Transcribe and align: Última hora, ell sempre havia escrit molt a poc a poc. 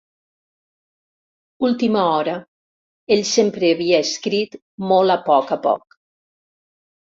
Última 1.69 2.01
hora, 2.13 2.33
ell 3.17 3.23
sempre 3.33 3.71
havia 3.75 4.01
escrit 4.07 4.59
molt 4.95 5.19
a 5.19 5.21
poc 5.31 5.57
a 5.59 5.61
poc. 5.69 6.01